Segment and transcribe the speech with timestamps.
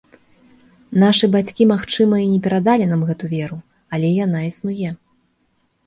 [1.03, 3.57] Нашы бацькі, магчыма, і не перадалі нам гэту веру,
[3.97, 4.89] але яна існуе.